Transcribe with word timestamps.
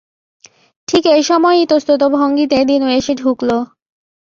ঠিক 0.87 1.03
এই 1.15 1.23
সময় 1.23 1.57
ইতস্তত 1.57 2.01
ভঙ্গিতে 2.15 2.57
দিনু 2.65 2.87
এসে 2.89 3.13
ঢুকল। 3.15 3.49